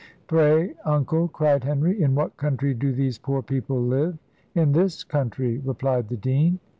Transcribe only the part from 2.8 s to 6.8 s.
these poor people live?" "In this country," replied the dean.